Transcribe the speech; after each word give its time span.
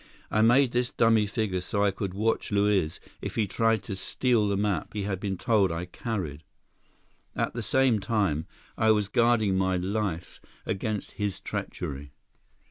I 0.31 0.41
made 0.41 0.71
this 0.71 0.89
dummy 0.89 1.27
figure 1.27 1.61
so 1.61 1.83
I 1.83 1.91
could 1.91 2.15
watch 2.15 2.51
Luiz 2.51 2.99
if 3.21 3.35
he 3.35 3.45
tried 3.45 3.83
to 3.83 3.95
steal 3.95 4.47
the 4.47 4.57
map 4.57 4.95
he 4.95 5.03
had 5.03 5.19
been 5.19 5.37
told 5.37 5.71
I 5.71 5.85
carried. 5.85 6.41
At 7.35 7.53
the 7.53 7.61
same 7.61 7.99
time, 7.99 8.47
I 8.79 8.89
was 8.89 9.07
guarding 9.07 9.55
my 9.59 9.77
life 9.77 10.41
against 10.65 11.11
his 11.11 11.39
treachery." 11.39 12.13